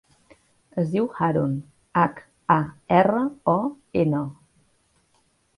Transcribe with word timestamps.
Es 0.83 0.87
diu 0.93 1.09
Haron: 1.17 1.53
hac, 2.03 2.23
a, 2.57 2.59
erra, 3.03 3.21
o, 3.57 3.59
ena. 4.07 4.27